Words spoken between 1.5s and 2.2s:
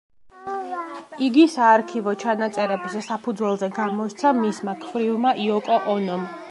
საარქივო